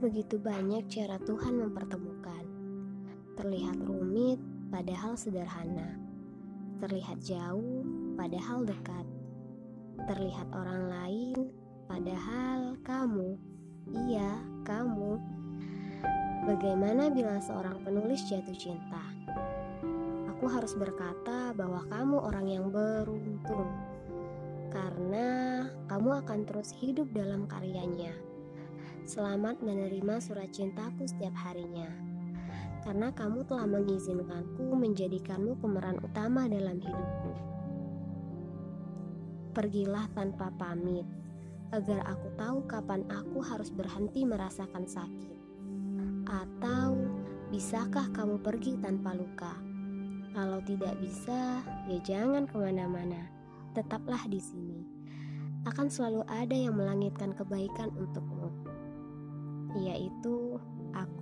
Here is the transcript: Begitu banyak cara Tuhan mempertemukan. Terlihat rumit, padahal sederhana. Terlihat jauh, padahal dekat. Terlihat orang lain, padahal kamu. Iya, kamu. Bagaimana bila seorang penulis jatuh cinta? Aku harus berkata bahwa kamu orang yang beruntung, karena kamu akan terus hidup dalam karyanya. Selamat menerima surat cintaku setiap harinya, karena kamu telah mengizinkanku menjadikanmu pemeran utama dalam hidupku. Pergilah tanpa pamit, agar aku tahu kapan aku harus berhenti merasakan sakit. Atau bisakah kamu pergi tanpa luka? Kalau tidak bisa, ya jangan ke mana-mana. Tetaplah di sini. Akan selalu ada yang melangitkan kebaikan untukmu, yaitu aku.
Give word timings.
Begitu 0.00 0.40
banyak 0.40 0.88
cara 0.88 1.20
Tuhan 1.28 1.60
mempertemukan. 1.60 2.40
Terlihat 3.36 3.84
rumit, 3.84 4.40
padahal 4.72 5.12
sederhana. 5.12 6.00
Terlihat 6.80 7.20
jauh, 7.20 7.84
padahal 8.16 8.64
dekat. 8.64 9.04
Terlihat 10.08 10.48
orang 10.56 10.88
lain, 10.88 11.36
padahal 11.84 12.80
kamu. 12.80 13.36
Iya, 13.92 14.40
kamu. 14.64 15.20
Bagaimana 16.48 17.12
bila 17.12 17.36
seorang 17.44 17.84
penulis 17.84 18.24
jatuh 18.24 18.56
cinta? 18.56 19.04
Aku 20.32 20.48
harus 20.48 20.80
berkata 20.80 21.52
bahwa 21.52 21.84
kamu 21.92 22.16
orang 22.16 22.46
yang 22.48 22.66
beruntung, 22.72 23.68
karena 24.72 25.68
kamu 25.92 26.24
akan 26.24 26.40
terus 26.48 26.72
hidup 26.72 27.12
dalam 27.12 27.44
karyanya. 27.44 28.29
Selamat 29.10 29.58
menerima 29.58 30.22
surat 30.22 30.54
cintaku 30.54 31.02
setiap 31.02 31.34
harinya, 31.42 31.90
karena 32.86 33.10
kamu 33.10 33.42
telah 33.42 33.66
mengizinkanku 33.66 34.70
menjadikanmu 34.70 35.58
pemeran 35.58 35.98
utama 35.98 36.46
dalam 36.46 36.78
hidupku. 36.78 37.32
Pergilah 39.50 40.06
tanpa 40.14 40.54
pamit, 40.54 41.02
agar 41.74 42.06
aku 42.06 42.30
tahu 42.38 42.62
kapan 42.70 43.02
aku 43.10 43.42
harus 43.42 43.74
berhenti 43.74 44.22
merasakan 44.22 44.86
sakit. 44.86 45.38
Atau 46.30 47.02
bisakah 47.50 48.14
kamu 48.14 48.38
pergi 48.38 48.78
tanpa 48.78 49.18
luka? 49.18 49.58
Kalau 50.38 50.62
tidak 50.62 50.94
bisa, 51.02 51.66
ya 51.90 51.98
jangan 52.06 52.46
ke 52.46 52.54
mana-mana. 52.54 53.26
Tetaplah 53.74 54.22
di 54.30 54.38
sini. 54.38 54.86
Akan 55.66 55.90
selalu 55.90 56.22
ada 56.30 56.54
yang 56.54 56.78
melangitkan 56.78 57.34
kebaikan 57.34 57.90
untukmu, 57.98 58.48
yaitu 59.76 60.58
aku. 60.94 61.19